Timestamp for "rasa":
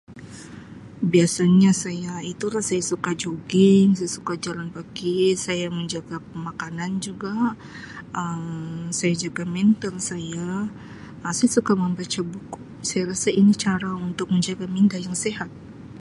13.11-13.29